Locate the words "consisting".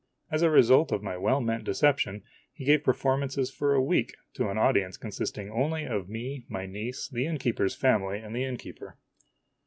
4.97-5.51